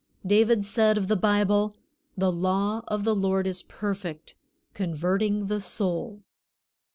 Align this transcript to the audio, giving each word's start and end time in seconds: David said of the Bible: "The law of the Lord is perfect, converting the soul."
David 0.25 0.65
said 0.65 0.97
of 0.97 1.09
the 1.09 1.15
Bible: 1.15 1.75
"The 2.17 2.31
law 2.31 2.81
of 2.87 3.03
the 3.03 3.13
Lord 3.13 3.45
is 3.45 3.61
perfect, 3.61 4.33
converting 4.73 5.45
the 5.45 5.61
soul." 5.61 6.23